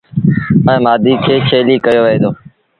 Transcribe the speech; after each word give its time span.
ائيٚݩ 0.67 0.83
مآڌي 0.85 1.13
کي 1.25 1.35
ڇيليٚ 1.49 1.83
ڪهيو 1.85 2.01
وهي 2.03 2.17
دو۔ 2.23 2.29